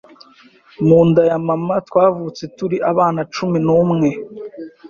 mu 0.87 0.99
nda 1.07 1.21
ya 1.29 1.37
Mama 1.47 1.75
twavutse 1.87 2.43
turi 2.57 2.77
abana 2.91 3.19
cumi 3.33 3.57
numwe 3.67 4.09